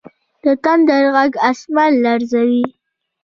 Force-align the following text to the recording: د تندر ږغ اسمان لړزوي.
د 0.43 0.45
تندر 0.63 1.03
ږغ 1.15 1.33
اسمان 1.49 1.91
لړزوي. 2.05 2.65